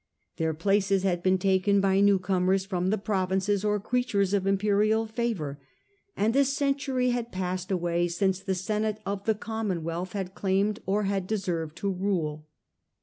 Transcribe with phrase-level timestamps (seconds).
[0.37, 5.05] Their places had been taken by new comers from the provinces or creatures of imperial
[5.05, 5.59] favour,
[6.17, 11.03] and a century had passed away since the senate of the commonwealth had claimed or
[11.03, 12.47] had deserved to rule.